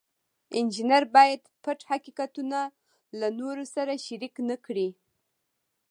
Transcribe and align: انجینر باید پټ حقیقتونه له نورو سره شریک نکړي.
انجینر 0.57 1.03
باید 1.15 1.41
پټ 1.63 1.79
حقیقتونه 1.91 2.59
له 3.19 3.27
نورو 3.39 3.63
سره 3.75 3.93
شریک 4.05 4.35
نکړي. 4.49 4.89